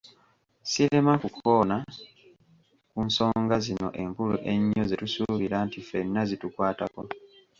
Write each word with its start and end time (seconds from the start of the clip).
Sirema 0.69 1.13
kukoona 1.23 1.75
ku 2.91 2.99
nsonga 3.07 3.55
zino 3.65 3.87
enkulu 4.03 4.35
ennyo 4.51 4.81
zetusuubira 4.89 5.57
nti 5.65 5.79
fenna 5.89 6.21
zitukwatako. 6.29 7.01